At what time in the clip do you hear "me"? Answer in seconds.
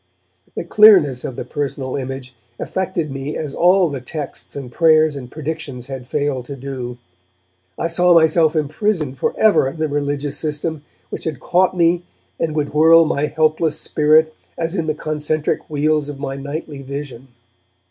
3.11-3.37, 11.77-12.03